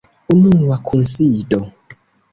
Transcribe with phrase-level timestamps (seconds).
[0.33, 1.61] Unua Kunsido.